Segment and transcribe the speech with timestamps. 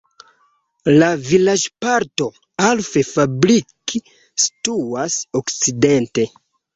[1.01, 2.25] La vilaĝparto
[2.67, 3.93] Alf-Fabrik
[4.47, 6.27] situas okcidente.